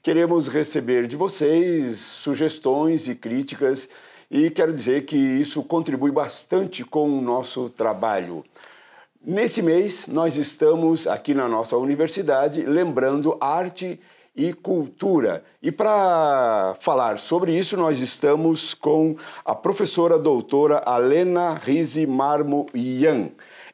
[0.00, 3.88] Queremos receber de vocês sugestões e críticas
[4.30, 8.44] e quero dizer que isso contribui bastante com o nosso trabalho.
[9.24, 13.98] Nesse mês, nós estamos aqui na nossa universidade lembrando arte
[14.36, 15.42] e cultura.
[15.60, 23.30] E para falar sobre isso, nós estamos com a professora doutora Alena Rizi Marmo Yan.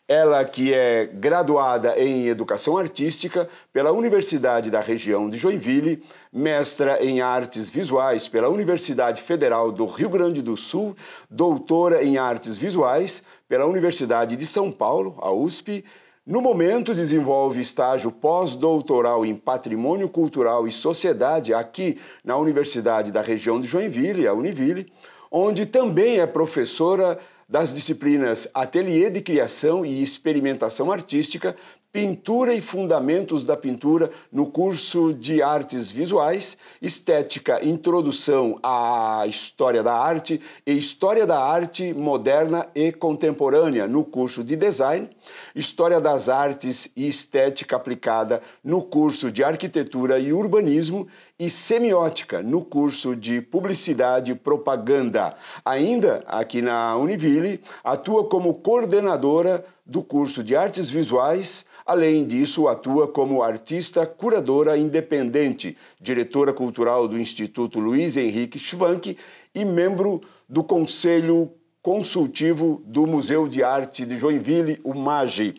[0.06, 7.22] Ela que é graduada em Educação Artística pela Universidade da Região de Joinville, mestra em
[7.22, 10.94] Artes Visuais pela Universidade Federal do Rio Grande do Sul,
[11.30, 15.82] doutora em Artes Visuais pela Universidade de São Paulo, a USP.
[16.26, 23.58] No momento, desenvolve estágio pós-doutoral em Patrimônio Cultural e Sociedade aqui na Universidade da Região
[23.58, 24.92] de Joinville, a Univille,
[25.30, 27.18] onde também é professora
[27.54, 31.54] das disciplinas Ateliê de Criação e Experimentação Artística,
[31.92, 39.94] Pintura e Fundamentos da Pintura no curso de Artes Visuais, Estética, Introdução à História da
[39.94, 45.08] Arte e História da Arte Moderna e Contemporânea no curso de Design,
[45.54, 51.06] História das Artes e Estética Aplicada no curso de Arquitetura e Urbanismo
[51.38, 55.34] e Semiótica no curso de Publicidade e Propaganda.
[55.64, 63.06] Ainda aqui na Univille, atua como coordenadora do curso de Artes Visuais Além disso, atua
[63.06, 69.18] como artista curadora independente, diretora cultural do Instituto Luiz Henrique Schwanck
[69.54, 75.54] e membro do Conselho Consultivo do Museu de Arte de Joinville, o MAGE.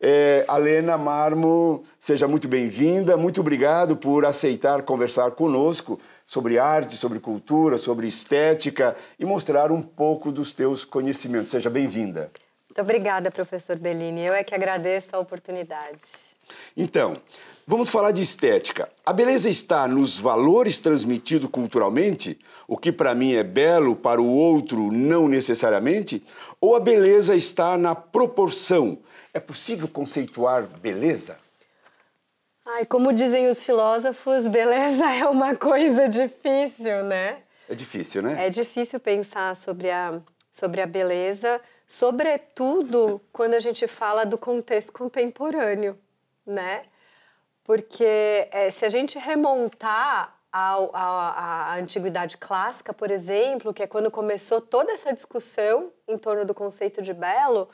[0.00, 7.18] É, Alena Marmo, seja muito bem-vinda, muito obrigado por aceitar conversar conosco sobre arte, sobre
[7.18, 11.50] cultura, sobre estética e mostrar um pouco dos teus conhecimentos.
[11.50, 12.30] Seja bem-vinda.
[12.68, 14.24] Muito obrigada, professor Bellini.
[14.24, 15.98] Eu é que agradeço a oportunidade.
[16.76, 17.16] Então,
[17.66, 18.88] vamos falar de estética.
[19.04, 22.38] A beleza está nos valores transmitidos culturalmente,
[22.68, 26.22] o que para mim é belo, para o outro não necessariamente?
[26.60, 28.98] Ou a beleza está na proporção?
[29.38, 31.38] É possível conceituar beleza?
[32.66, 37.38] Ai, como dizem os filósofos, beleza é uma coisa difícil, né?
[37.68, 38.46] É difícil, né?
[38.46, 44.92] É difícil pensar sobre a, sobre a beleza sobretudo quando a gente fala do contexto
[44.92, 45.96] contemporâneo,
[46.44, 46.82] né?
[47.62, 54.60] Porque é, se a gente remontar à antiguidade clássica, por exemplo, que é quando começou
[54.60, 57.68] toda essa discussão em torno do conceito de belo,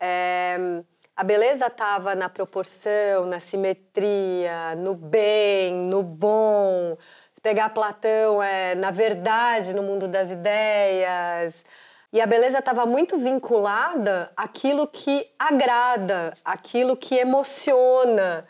[0.00, 0.82] é,
[1.16, 6.96] a beleza estava na proporção, na simetria, no bem, no bom.
[7.32, 11.64] Se pegar Platão, é na verdade, no mundo das ideias.
[12.12, 18.46] E a beleza estava muito vinculada àquilo que agrada, àquilo que emociona,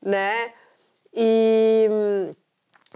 [0.00, 0.52] né?
[1.12, 1.88] E,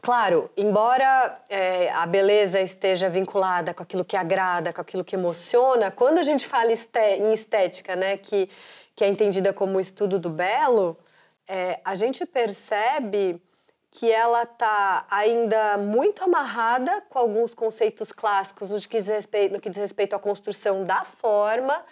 [0.01, 5.91] claro, embora é, a beleza esteja vinculada com aquilo que agrada, com aquilo que emociona,
[5.91, 8.49] quando a gente fala em estética, né, que,
[8.95, 10.97] que é entendida como estudo do belo,
[11.47, 13.41] é, a gente percebe
[13.91, 19.61] que ela está ainda muito amarrada com alguns conceitos clássicos no que diz respeito, no
[19.61, 21.85] que diz respeito à construção da forma,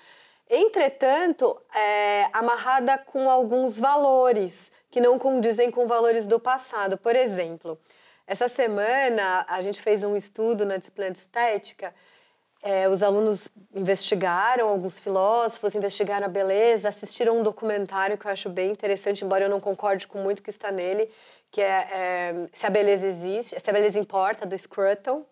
[0.51, 6.99] entretanto, é, amarrada com alguns valores que não condizem com valores do passado.
[6.99, 7.79] Por exemplo,
[8.27, 11.95] essa semana a gente fez um estudo na disciplina de estética.
[12.63, 18.49] É, os alunos investigaram, alguns filósofos investigaram a beleza, assistiram um documentário que eu acho
[18.49, 21.11] bem interessante, embora eu não concorde com muito que está nele,
[21.51, 25.27] que é, é, Se a Beleza Existe, Se a Beleza Importa, do Scruton.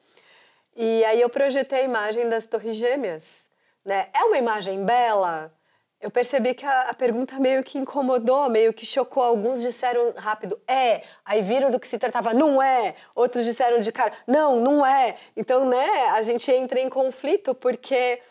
[0.75, 3.49] E aí eu projetei a imagem das Torres Gêmeas.
[3.85, 4.09] Né?
[4.13, 5.53] É uma imagem bela?
[6.01, 9.23] Eu percebi que a, a, pergunta meio que incomodou, meio que chocou.
[9.23, 11.03] Alguns disseram rápido, é.
[11.25, 12.95] Aí viram do que se tratava, não é.
[13.15, 15.17] Outros disseram de cara, não, não é.
[15.37, 18.23] Então, né, a gente entra em conflito porque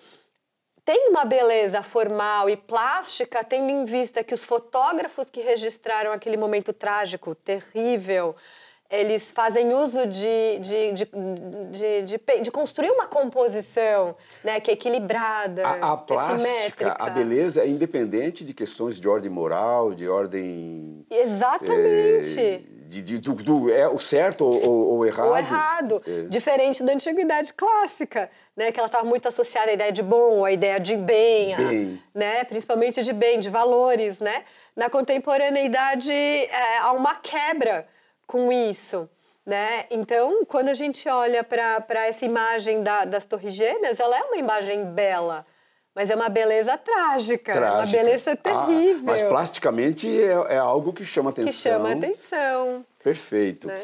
[0.84, 6.38] tem uma beleza formal e plástica, tendo em vista que os fotógrafos que registraram aquele
[6.38, 8.36] momento trágico, terrível,
[8.90, 15.92] eles fazem uso de, de, de, de, construir uma composição né, que é equilibrada, a,
[15.92, 21.06] a é plástica, A beleza é independente de questões de ordem moral, de ordem...
[21.10, 22.40] Exatamente.
[22.40, 25.30] É, de, de do, do, é o certo ou, ou, ou errado.
[25.30, 26.22] O errado, é.
[26.24, 30.52] diferente da antiguidade clássica, né, que ela estava muito associada à ideia de bom, à
[30.52, 32.02] ideia de bem, bem.
[32.16, 34.44] A, né, principalmente de bem, de valores, né?
[34.76, 37.88] Na contemporaneidade é, há uma quebra
[38.30, 39.10] com isso.
[39.44, 39.88] Né?
[39.90, 44.38] Então, quando a gente olha para essa imagem da, das Torres Gêmeas, ela é uma
[44.38, 45.44] imagem bela,
[45.96, 47.80] mas é uma beleza trágica, trágica.
[47.80, 49.00] uma beleza terrível.
[49.00, 51.52] Ah, mas plasticamente é, é, algo que chama atenção.
[51.52, 52.86] Que chama atenção.
[53.04, 53.66] Perfeito.
[53.66, 53.82] Né?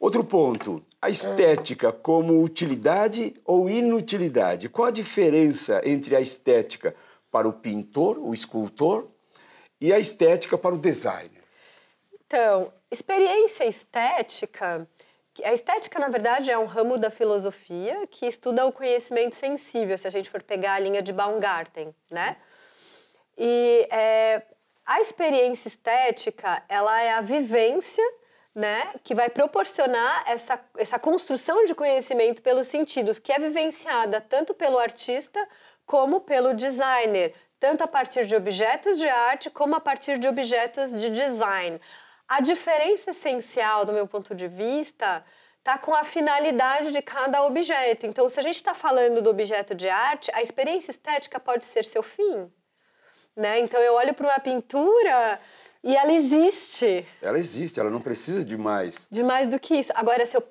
[0.00, 4.70] Outro ponto, a estética como utilidade ou inutilidade.
[4.70, 6.94] Qual a diferença entre a estética
[7.30, 9.08] para o pintor, o escultor,
[9.78, 11.44] e a estética para o designer?
[12.26, 14.88] Então, experiência estética.
[15.44, 20.06] A estética, na verdade, é um ramo da filosofia que estuda o conhecimento sensível, se
[20.06, 22.36] a gente for pegar a linha de Baumgarten, né?
[23.36, 24.42] E é,
[24.84, 28.04] a experiência estética, ela é a vivência,
[28.54, 34.54] né, que vai proporcionar essa, essa construção de conhecimento pelos sentidos, que é vivenciada tanto
[34.54, 35.46] pelo artista
[35.84, 40.90] como pelo designer, tanto a partir de objetos de arte como a partir de objetos
[40.90, 41.78] de design.
[42.28, 45.24] A diferença essencial, do meu ponto de vista,
[45.58, 48.06] está com a finalidade de cada objeto.
[48.06, 51.84] Então, se a gente está falando do objeto de arte, a experiência estética pode ser
[51.84, 52.50] seu fim.
[53.36, 53.60] Né?
[53.60, 55.40] Então, eu olho para uma pintura
[55.84, 57.06] e ela existe.
[57.22, 59.06] Ela existe, ela não precisa de mais.
[59.08, 59.92] De mais do que isso.
[59.94, 60.42] Agora, se eu,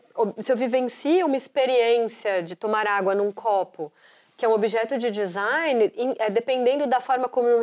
[0.41, 3.91] se eu vivencio uma experiência de tomar água num copo,
[4.37, 7.61] que é um objeto de design, é, dependendo da forma como eu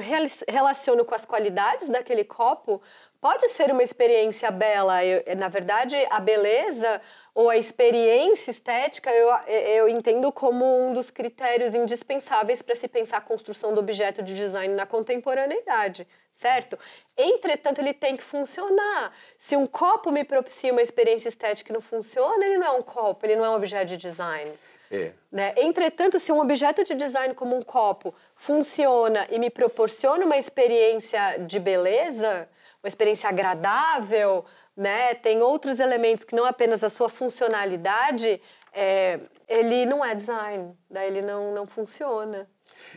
[0.48, 2.80] relaciono com as qualidades daquele copo,
[3.22, 5.04] pode ser uma experiência bela.
[5.04, 7.00] Eu, na verdade, a beleza
[7.32, 13.18] ou a experiência estética eu, eu entendo como um dos critérios indispensáveis para se pensar
[13.18, 16.76] a construção do objeto de design na contemporaneidade, certo?
[17.16, 19.12] Entretanto, ele tem que funcionar.
[19.38, 22.82] Se um copo me propicia uma experiência estética e não funciona, ele não é um
[22.82, 24.52] copo, ele não é um objeto de design.
[24.90, 25.12] É.
[25.30, 25.54] Né?
[25.58, 31.38] Entretanto, se um objeto de design como um copo funciona e me proporciona uma experiência
[31.38, 32.48] de beleza,
[32.82, 34.44] uma experiência agradável,
[34.76, 35.14] né?
[35.14, 38.40] Tem outros elementos que não apenas a sua funcionalidade,
[38.72, 42.48] é, ele não é design, daí ele não, não funciona.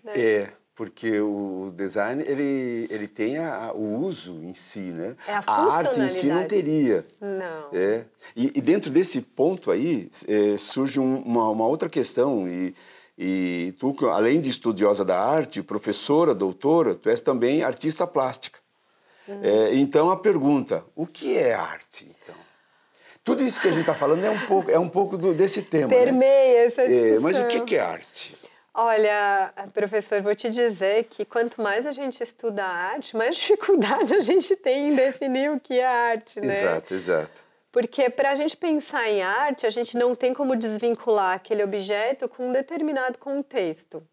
[0.04, 0.14] Né?
[0.16, 5.16] É, porque o design ele, ele tem a, o uso em si, né?
[5.28, 7.06] É a, a arte em si não teria.
[7.22, 7.70] Não.
[7.72, 8.06] É.
[8.36, 12.74] E, e dentro desse ponto aí é, surge um, uma, uma outra questão e
[13.18, 18.60] e tu, além de estudiosa da arte, professora, doutora, tu és também artista plástica.
[19.28, 22.36] É, então a pergunta, o que é arte, então?
[23.24, 25.64] Tudo isso que a gente está falando é um pouco, é um pouco do, desse
[25.64, 25.88] tema.
[25.88, 25.96] Né?
[25.96, 26.66] Permeia né?
[26.66, 27.16] essa discussão.
[27.16, 28.38] É, mas o que é arte?
[28.78, 34.14] Olha, professor, vou te dizer que quanto mais a gente estuda a arte, mais dificuldade
[34.14, 36.62] a gente tem em definir o que é arte, né?
[36.62, 37.46] Exato, exato.
[37.72, 42.28] Porque para a gente pensar em arte, a gente não tem como desvincular aquele objeto
[42.28, 44.06] com um determinado contexto.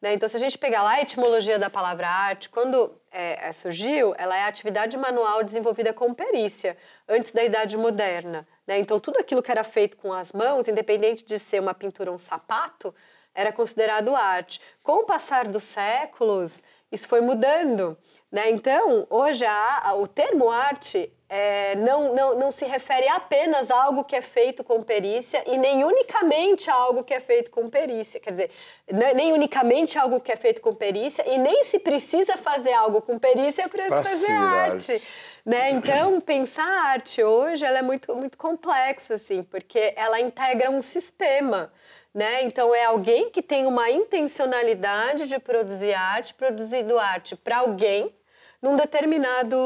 [0.00, 0.14] Né?
[0.14, 4.14] Então, se a gente pegar lá a etimologia da palavra arte, quando é, é, surgiu,
[4.16, 6.76] ela é a atividade manual desenvolvida com perícia,
[7.08, 8.46] antes da Idade Moderna.
[8.66, 8.78] Né?
[8.78, 12.16] Então, tudo aquilo que era feito com as mãos, independente de ser uma pintura ou
[12.16, 12.94] um sapato,
[13.34, 14.60] era considerado arte.
[14.82, 17.96] Com o passar dos séculos, isso foi mudando.
[18.32, 18.50] Né?
[18.50, 24.02] Então, hoje, a, o termo arte é, não, não, não se refere apenas a algo
[24.02, 28.18] que é feito com perícia e nem unicamente a algo que é feito com perícia.
[28.18, 28.50] Quer dizer,
[28.88, 33.00] é nem unicamente algo que é feito com perícia e nem se precisa fazer algo
[33.00, 34.92] com perícia para fazer arte.
[34.92, 35.08] arte.
[35.46, 35.70] Né?
[35.70, 40.82] Então, pensar a arte hoje ela é muito, muito complexa, assim, porque ela integra um
[40.82, 41.72] sistema.
[42.12, 42.42] Né?
[42.42, 48.12] Então, é alguém que tem uma intencionalidade de produzir arte, produzindo arte para alguém
[48.60, 49.56] num determinado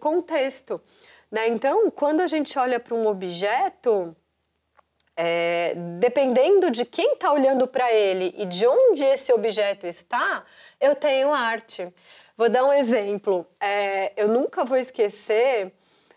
[0.00, 0.80] contexto.
[1.30, 1.48] Né?
[1.48, 4.14] Então, quando a gente olha para um objeto,
[5.16, 10.44] é, dependendo de quem está olhando para ele e de onde esse objeto está,
[10.80, 11.92] eu tenho arte.
[12.36, 13.46] Vou dar um exemplo.
[13.60, 15.72] É, eu nunca vou esquecer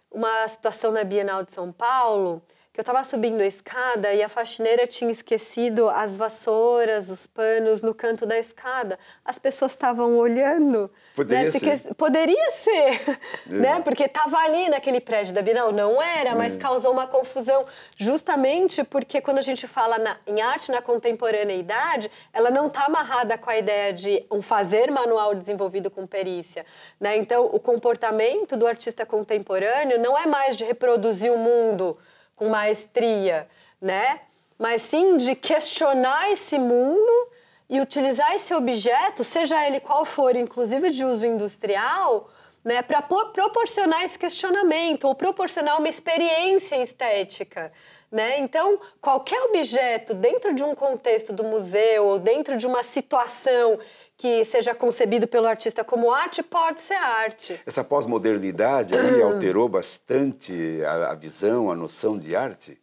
[0.10, 2.42] uma situação na Bienal de São Paulo
[2.76, 7.82] que eu estava subindo a escada e a faxineira tinha esquecido as vassouras, os panos
[7.82, 9.00] no canto da escada.
[9.24, 10.92] As pessoas estavam olhando.
[11.16, 11.52] Poderia né?
[11.78, 11.94] ser.
[11.96, 13.18] Poderia ser,
[13.50, 13.54] é.
[13.54, 13.80] né?
[13.80, 15.72] Porque estava ali naquele prédio da Bienal.
[15.72, 16.60] Não era, mas é.
[16.60, 17.66] causou uma confusão.
[17.96, 23.38] Justamente porque quando a gente fala na, em arte na contemporaneidade, ela não está amarrada
[23.38, 26.66] com a ideia de um fazer manual desenvolvido com perícia.
[27.00, 27.16] Né?
[27.16, 31.98] Então, o comportamento do artista contemporâneo não é mais de reproduzir o mundo
[32.36, 33.48] com maestria,
[33.82, 34.22] né?
[34.58, 37.30] Mas sim de questionar esse mundo
[37.70, 42.30] e utilizar esse objeto, seja ele qual for, inclusive de uso industrial,
[42.64, 47.72] né, para proporcionar esse questionamento ou proporcionar uma experiência estética.
[48.12, 48.40] Né?
[48.40, 53.80] Então, qualquer objeto dentro de um contexto do museu ou dentro de uma situação
[54.18, 57.60] que seja concebido pelo artista como arte pode ser arte.
[57.66, 62.80] Essa pós-modernidade alterou bastante a, a visão, a noção de arte?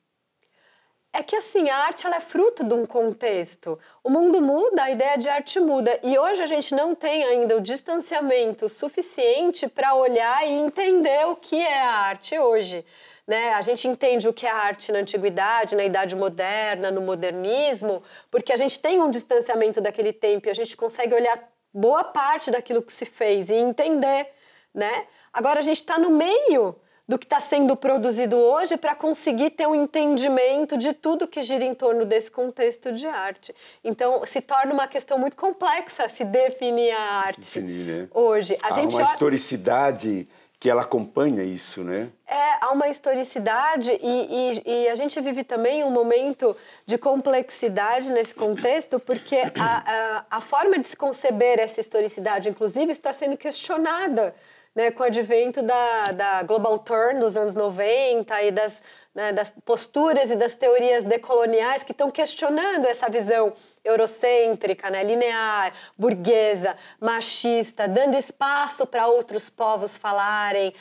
[1.14, 3.78] É que assim, a arte ela é fruto de um contexto.
[4.02, 6.00] O mundo muda, a ideia de arte muda.
[6.02, 11.36] E hoje a gente não tem ainda o distanciamento suficiente para olhar e entender o
[11.36, 12.82] que é a arte hoje.
[13.26, 13.52] Né?
[13.52, 18.52] A gente entende o que é arte na antiguidade, na idade moderna, no modernismo, porque
[18.52, 22.82] a gente tem um distanciamento daquele tempo e a gente consegue olhar boa parte daquilo
[22.82, 24.28] que se fez e entender.
[24.74, 25.06] Né?
[25.32, 26.76] Agora a gente está no meio
[27.06, 31.64] do que está sendo produzido hoje para conseguir ter um entendimento de tudo que gira
[31.64, 33.54] em torno desse contexto de arte.
[33.82, 38.08] Então, se torna uma questão muito complexa se definir a arte definir, né?
[38.12, 38.56] hoje.
[38.62, 40.28] A Há gente uma historicidade
[40.62, 42.08] que ela acompanha isso, né?
[42.24, 48.12] É, há uma historicidade e, e, e, a gente vive também um momento de complexidade
[48.12, 53.36] nesse contexto, porque a, a, a forma de se conceber essa historicidade, inclusive, está sendo
[53.36, 54.36] questionada
[54.72, 58.80] né, com o advento da, da Global Turn dos anos 90 e das,
[59.14, 63.52] né, das posturas e das teorias decoloniais que estão questionando essa visão
[63.84, 70.72] eurocêntrica, né, linear, burguesa, machista, dando espaço para outros povos falarem,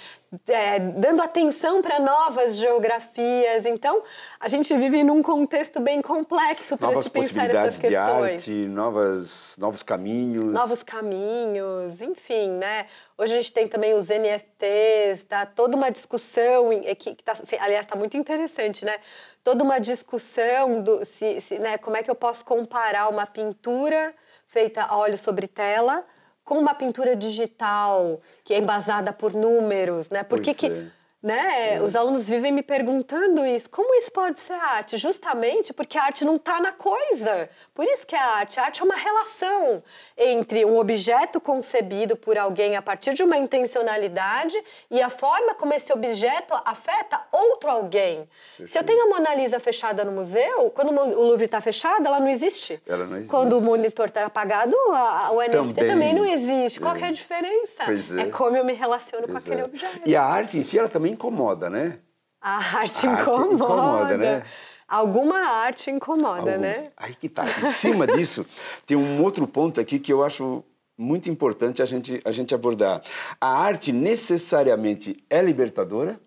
[0.48, 3.66] é, dando atenção para novas geografias.
[3.66, 4.02] Então,
[4.40, 7.80] a gente vive num contexto bem complexo para se pensar essas questões.
[7.80, 10.54] Novas possibilidades de arte, novas, novos caminhos.
[10.54, 12.86] Novos caminhos, enfim, né?
[13.18, 15.46] Hoje a gente tem também os NFTs, tá?
[15.46, 18.98] Toda uma discussão que, que tá, aliás, está muito interessante, né?
[19.44, 24.14] Toda uma discussão do se, se, né, como é que eu posso comparar uma pintura
[24.46, 26.06] feita a óleo sobre tela
[26.44, 30.24] com uma pintura digital que é embasada por números, né?
[30.24, 30.88] Por que, que é.
[31.22, 31.76] Né?
[31.76, 31.82] É.
[31.82, 33.70] Os alunos vivem me perguntando isso.
[33.70, 34.98] Como isso pode ser arte?
[34.98, 37.50] Justamente porque a arte não está na coisa.
[37.74, 38.60] Por isso que é arte.
[38.60, 39.84] A arte é uma relação
[40.18, 44.58] entre um objeto concebido por alguém a partir de uma intencionalidade
[44.90, 48.28] e a forma como esse objeto afeta outro alguém.
[48.66, 52.20] Se eu tenho a Mona Lisa fechada no museu, quando o Louvre está fechado, ela
[52.20, 52.82] não existe.
[52.88, 53.30] Ela não existe.
[53.30, 56.80] Quando o monitor está apagado, a, o NFT também, também não existe.
[56.80, 57.84] Qual é a diferença?
[58.18, 58.22] É.
[58.22, 59.66] é como eu me relaciono Pois com aquele é.
[59.66, 60.02] objeto.
[60.06, 62.00] E a arte em si, ela também incomoda, né?
[62.42, 63.44] A arte, a incomoda.
[63.44, 64.46] arte incomoda, né?
[64.88, 66.62] Alguma arte incomoda, Alguns.
[66.62, 66.92] né?
[66.98, 67.46] Aí que tá.
[67.46, 68.46] Em cima disso,
[68.86, 70.64] tem um outro ponto aqui que eu acho
[70.98, 73.02] muito importante a gente, a gente abordar.
[73.40, 76.20] A arte necessariamente é libertadora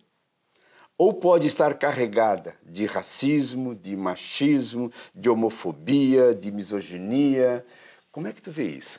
[0.97, 7.65] ou pode estar carregada de racismo, de machismo, de homofobia, de misoginia.
[8.11, 8.99] Como é que tu vê isso?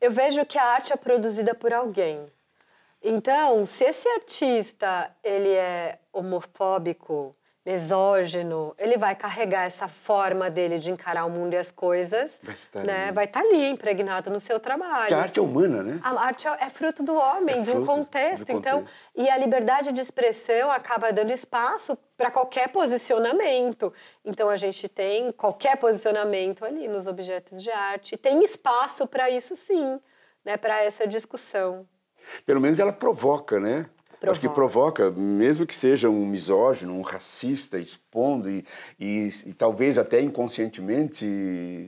[0.00, 2.26] Eu vejo que a arte é produzida por alguém.
[3.06, 10.90] Então, se esse artista ele é homofóbico, misógino, ele vai carregar essa forma dele de
[10.90, 13.12] encarar o mundo e as coisas, vai estar, né?
[13.12, 15.00] vai estar ali impregnado no seu trabalho.
[15.00, 16.00] Porque a arte é humana, né?
[16.02, 18.50] A arte é, é fruto do homem, é de um contexto.
[18.50, 18.84] Então,
[19.14, 23.92] e a liberdade de expressão acaba dando espaço para qualquer posicionamento.
[24.24, 28.16] Então, a gente tem qualquer posicionamento ali nos objetos de arte.
[28.16, 30.00] Tem espaço para isso, sim,
[30.44, 30.56] né?
[30.58, 31.86] Para essa discussão.
[32.44, 33.86] Pelo menos ela provoca, né?
[34.20, 34.30] Provoca.
[34.30, 38.64] Acho que provoca, mesmo que seja um misógino, um racista, expondo e,
[38.98, 41.26] e, e talvez até inconscientemente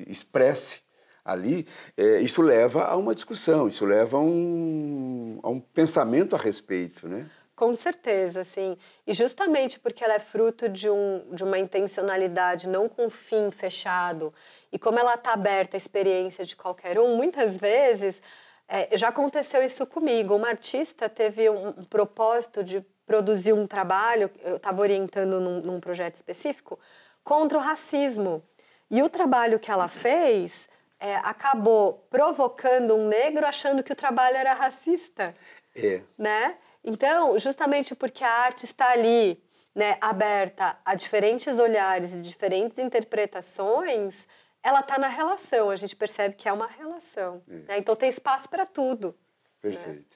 [0.06, 0.80] expresse
[1.24, 1.66] ali,
[1.96, 7.08] é, isso leva a uma discussão, isso leva a um, a um pensamento a respeito,
[7.08, 7.28] né?
[7.56, 8.76] Com certeza, sim.
[9.06, 14.32] E justamente porque ela é fruto de, um, de uma intencionalidade, não com fim fechado,
[14.70, 18.20] e como ela está aberta à experiência de qualquer um, muitas vezes
[18.68, 20.34] é, já aconteceu isso comigo.
[20.34, 25.80] Uma artista teve um, um propósito de produzir um trabalho, eu estava orientando num, num,
[25.80, 26.78] projeto específico,
[27.22, 28.42] contra o racismo.
[28.90, 30.68] E o trabalho que ela fez
[30.98, 35.34] é, acabou provocando um negro achando que o trabalho era racista.
[35.74, 36.00] É.
[36.18, 36.56] Né?
[36.82, 39.40] Então, justamente porque a arte está ali,
[39.74, 44.26] né, aberta a diferentes olhares e diferentes interpretações,
[44.66, 47.40] ela está na relação, a gente percebe que é uma relação.
[47.48, 47.52] É.
[47.52, 47.78] Né?
[47.78, 49.14] Então tem espaço para tudo.
[49.62, 49.70] Né?
[49.70, 49.94] Perfeito.
[49.94, 50.06] Né?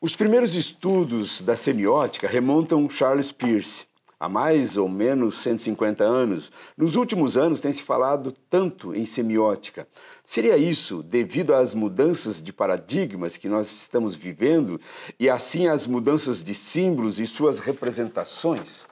[0.00, 3.86] Os primeiros estudos da semiótica remontam Charles Peirce,
[4.20, 6.52] há mais ou menos 150 anos.
[6.76, 9.88] Nos últimos anos tem se falado tanto em semiótica.
[10.24, 14.80] Seria isso devido às mudanças de paradigmas que nós estamos vivendo
[15.18, 18.86] e assim às mudanças de símbolos e suas representações?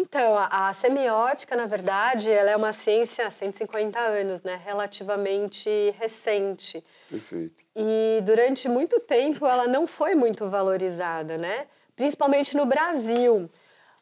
[0.00, 4.58] Então, a, a, semiótica, na verdade, ela é uma ciência há 150 anos, né?
[4.64, 6.82] Relativamente recente.
[7.08, 7.62] Perfeito.
[7.76, 11.66] E durante muito tempo ela não foi muito valorizada, né?
[11.94, 13.50] Principalmente no Brasil.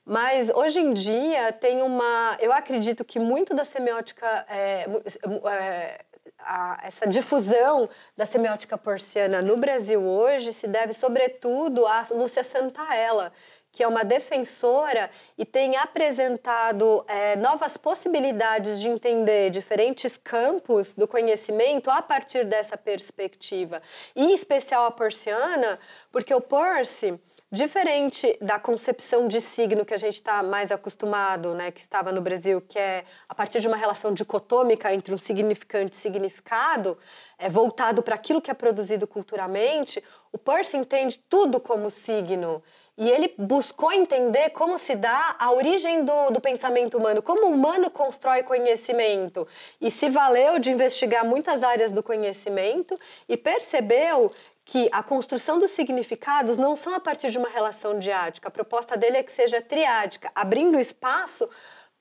[0.05, 2.37] Mas hoje em dia tem uma.
[2.41, 4.47] Eu acredito que muito da semiótica.
[4.49, 4.87] É,
[5.51, 6.01] é,
[6.39, 13.33] a, essa difusão da semiótica porciana no Brasil hoje se deve, sobretudo, a Lúcia Santaella
[13.79, 15.09] que é uma defensora
[15.39, 22.77] e tem apresentado é, novas possibilidades de entender diferentes campos do conhecimento a partir dessa
[22.77, 23.81] perspectiva.
[24.17, 25.79] E em especial a persiana,
[26.11, 27.21] porque o Percy,
[27.53, 32.21] diferente da concepção de signo que a gente está mais acostumado, né, que estava no
[32.21, 36.99] Brasil, que é a partir de uma relação dicotômica entre um significante e significado,
[37.39, 42.61] é, voltado para aquilo que é produzido culturalmente, o Percy entende tudo como signo.
[42.99, 47.51] E ele buscou entender como se dá a origem do, do pensamento humano, como o
[47.51, 49.47] humano constrói conhecimento.
[49.81, 54.33] E se valeu de investigar muitas áreas do conhecimento e percebeu
[54.65, 58.49] que a construção dos significados não são a partir de uma relação diática.
[58.49, 61.49] A proposta dele é que seja triádica, abrindo espaço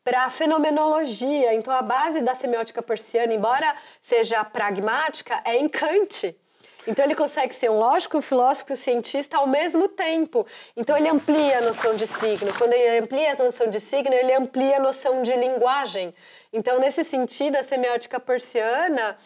[0.04, 1.54] para a fenomenologia.
[1.54, 6.36] Então, a base da semiótica persiana, embora seja pragmática, é em Kant.
[6.88, 10.48] Então ele consegue ser um lógico, um filósofo e um cientista ao mesmo tempo.
[10.76, 12.54] Então ele amplia a noção de signo.
[12.58, 16.14] Quando ele amplia a noção de signo, ele amplia a noção de linguagem.
[16.54, 19.18] Então, nesse sentido, a semiótica persiana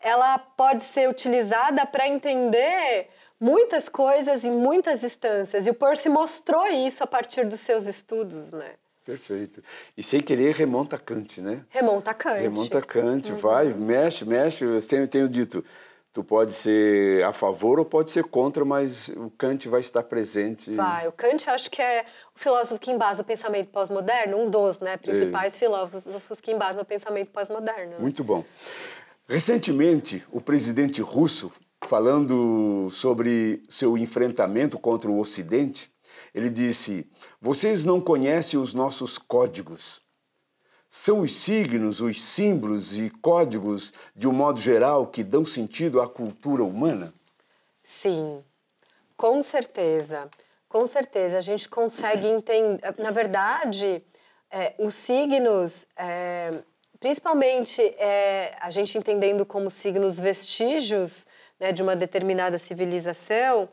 [0.00, 3.08] ela pode ser utilizada para entender
[3.40, 5.66] muitas coisas em muitas instâncias.
[5.66, 8.72] E o Percy mostrou isso a partir dos seus estudos, né?
[9.04, 9.62] Perfeito.
[9.96, 11.64] E sem querer remonta a Kant, né?
[11.70, 12.40] Remonta a Kant.
[12.40, 13.38] Remonta a Kant, uhum.
[13.38, 14.64] vai, mexe, mexe.
[14.64, 15.64] Eu tenho, tenho dito,
[16.18, 20.74] Tu pode ser a favor ou pode ser contra, mas o Kant vai estar presente.
[20.74, 21.06] Vai.
[21.06, 24.96] O Kant acho que é o filósofo que embasa o pensamento pós-moderno, um dos né,
[24.96, 25.58] principais é.
[25.60, 28.00] filósofos que embasam o pensamento pós-moderno.
[28.00, 28.44] Muito bom.
[29.28, 31.52] Recentemente, o presidente russo,
[31.84, 35.88] falando sobre seu enfrentamento contra o Ocidente,
[36.34, 37.08] ele disse:
[37.40, 40.00] Vocês não conhecem os nossos códigos.
[40.88, 46.08] São os signos, os símbolos e códigos, de um modo geral, que dão sentido à
[46.08, 47.12] cultura humana?
[47.84, 48.42] Sim,
[49.16, 50.30] com certeza.
[50.68, 51.38] Com certeza.
[51.38, 52.80] A gente consegue entender.
[52.98, 54.02] Na verdade,
[54.50, 56.62] é, os signos, é,
[56.98, 61.26] principalmente é, a gente entendendo como signos vestígios
[61.60, 63.68] né, de uma determinada civilização,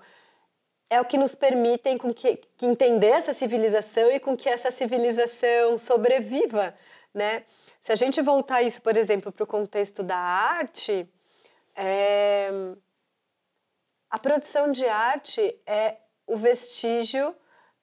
[0.89, 4.69] é o que nos permitem com que, que entender essa civilização e com que essa
[4.69, 6.73] civilização sobreviva
[7.15, 7.45] né?
[7.81, 11.09] Se a gente voltar isso, por exemplo, para o contexto da arte,
[11.75, 12.49] é...
[14.09, 15.97] a produção de arte é
[16.27, 17.35] o vestígio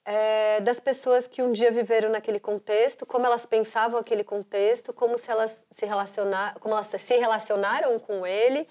[0.04, 5.16] é, das pessoas que um dia viveram naquele contexto, como elas pensavam aquele contexto, como
[5.16, 8.68] se elas se relacionar, como elas se relacionaram com ele,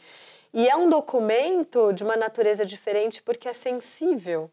[0.53, 4.51] e é um documento de uma natureza diferente porque é sensível,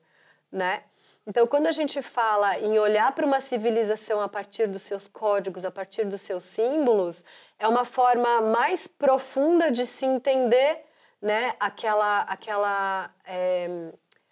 [0.51, 0.85] né?
[1.29, 5.63] Então, quando a gente fala em olhar para uma civilização a partir dos seus códigos,
[5.63, 7.23] a partir dos seus símbolos,
[7.59, 10.79] é uma forma mais profunda de se entender
[11.21, 12.23] né, aquela.
[12.23, 13.91] aquela é...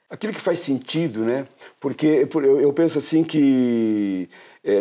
[0.09, 1.47] Aquilo que faz sentido, né?
[1.79, 4.31] Porque eu penso assim que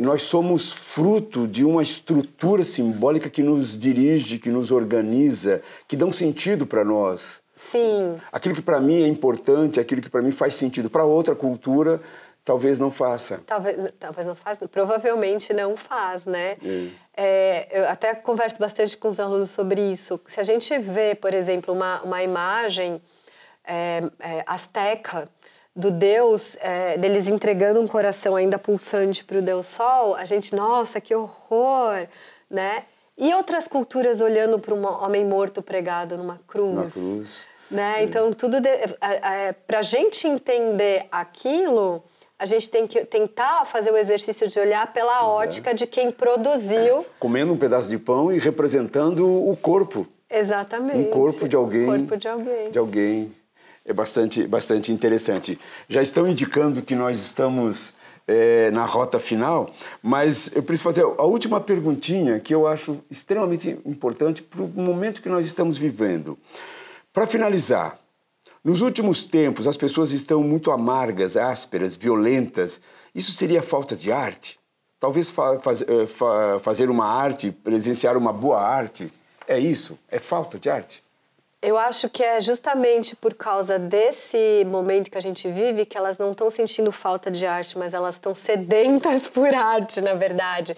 [0.02, 6.06] nós somos fruto de uma estrutura simbólica que nos dirige, que nos organiza, que dá
[6.06, 7.42] um sentido para nós.
[7.56, 8.20] Sim.
[8.32, 12.02] Aquilo que para mim é importante, aquilo que para mim faz sentido para outra cultura,
[12.44, 13.42] talvez não faça.
[13.46, 16.58] Talvez, talvez não faça, provavelmente não faz, né?
[16.64, 16.90] É.
[17.18, 20.20] É, eu até converso bastante com os alunos sobre isso.
[20.28, 23.02] Se a gente vê, por exemplo, uma, uma imagem
[23.64, 25.30] é, é, asteca
[25.76, 30.56] do Deus, é, deles entregando um coração ainda pulsante para o Deus Sol, a gente,
[30.56, 32.08] nossa, que horror,
[32.50, 32.84] né?
[33.18, 36.76] E outras culturas olhando para um homem morto pregado numa cruz.
[36.76, 37.46] Na cruz.
[37.70, 38.04] Né?
[38.04, 38.58] Então, tudo
[39.66, 42.04] para a gente entender aquilo,
[42.38, 45.28] a gente tem que tentar fazer o exercício de olhar pela Exato.
[45.28, 47.00] ótica de quem produziu.
[47.00, 50.06] É, comendo um pedaço de pão e representando o corpo.
[50.30, 51.10] Exatamente.
[51.10, 51.84] Um corpo de alguém.
[51.84, 52.72] Um corpo de alguém.
[52.72, 53.36] De alguém.
[53.86, 55.60] É bastante, bastante interessante.
[55.88, 57.94] Já estão indicando que nós estamos
[58.28, 59.70] é, na rota final,
[60.02, 65.22] mas eu preciso fazer a última perguntinha que eu acho extremamente importante para o momento
[65.22, 66.38] que nós estamos vivendo.
[67.14, 68.00] Para finalizar,
[68.64, 72.82] nos últimos tempos as pessoas estão muito amargas, ásperas, violentas.
[73.14, 74.60] Isso seria falta de arte?
[75.00, 79.14] Talvez fa faz, eh, fa fazer uma arte, presenciar uma boa arte,
[79.48, 80.00] é isso?
[80.10, 81.05] É falta de arte?
[81.66, 86.16] Eu acho que é justamente por causa desse momento que a gente vive que elas
[86.16, 90.78] não estão sentindo falta de arte, mas elas estão sedentas por arte, na verdade.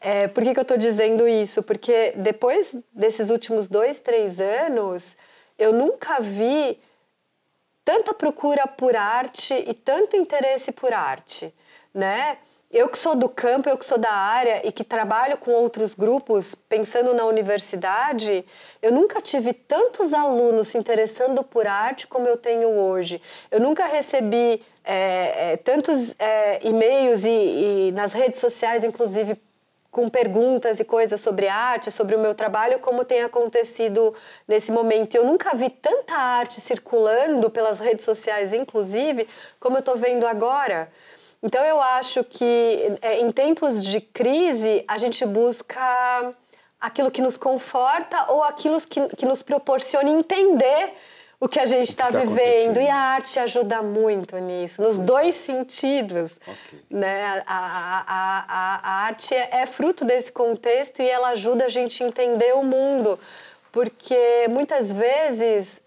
[0.00, 1.62] É, por que, que eu estou dizendo isso?
[1.62, 5.18] Porque depois desses últimos dois, três anos,
[5.58, 6.80] eu nunca vi
[7.84, 11.52] tanta procura por arte e tanto interesse por arte,
[11.92, 12.38] né?
[12.72, 15.94] Eu que sou do campo, eu que sou da área e que trabalho com outros
[15.94, 18.44] grupos, pensando na universidade,
[18.80, 23.20] eu nunca tive tantos alunos se interessando por arte como eu tenho hoje.
[23.50, 29.38] Eu nunca recebi é, é, tantos é, e-mails e, e nas redes sociais, inclusive,
[29.90, 34.14] com perguntas e coisas sobre arte, sobre o meu trabalho, como tem acontecido
[34.48, 35.14] nesse momento.
[35.14, 39.28] Eu nunca vi tanta arte circulando pelas redes sociais, inclusive,
[39.60, 40.90] como eu estou vendo agora.
[41.42, 46.34] Então eu acho que é, em tempos de crise a gente busca
[46.80, 50.94] aquilo que nos conforta ou aquilo que, que nos proporciona entender
[51.42, 55.34] o que a gente está tá vivendo e a arte ajuda muito nisso, nos dois
[55.34, 56.30] sentidos.
[56.40, 56.78] Okay.
[56.88, 57.42] Né?
[57.44, 62.00] A, a, a, a arte é, é fruto desse contexto e ela ajuda a gente
[62.00, 63.18] a entender o mundo,
[63.72, 65.81] porque muitas vezes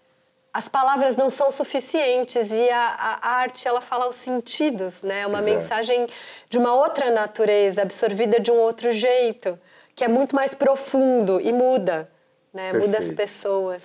[0.56, 5.26] as palavras não são suficientes e a, a, arte ela fala os sentidos, né?
[5.26, 5.54] Uma Exato.
[5.54, 6.06] mensagem
[6.48, 9.58] de uma outra natureza, absorvida de um outro jeito,
[9.94, 12.08] que é muito mais profundo e muda,
[12.54, 12.70] né?
[12.70, 12.86] Perfeito.
[12.86, 13.82] Muda as pessoas.